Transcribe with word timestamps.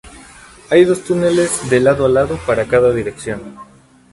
Hay 0.71 0.83
dos 0.83 1.03
túneles 1.03 1.69
de 1.69 1.79
lado 1.79 2.07
a 2.07 2.09
lado 2.09 2.39
para 2.47 2.65
cada 2.65 2.91
dirección. 2.91 3.55